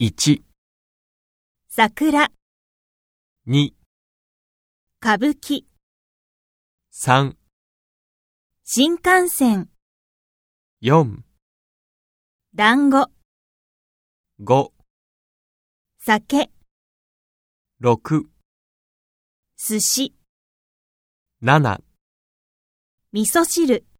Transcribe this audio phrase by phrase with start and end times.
[0.00, 0.42] 1、
[1.68, 2.32] 桜、
[3.46, 3.74] 2、
[5.00, 5.68] 歌舞伎、
[6.92, 7.36] 3、
[8.64, 9.70] 新幹線、
[10.82, 11.22] 4、
[12.56, 13.08] 団子、
[14.40, 14.72] 5、
[16.00, 16.50] 酒、
[17.80, 18.24] 6、
[19.56, 20.12] 寿司、
[21.40, 21.80] 7
[23.12, 23.93] 味噌汁。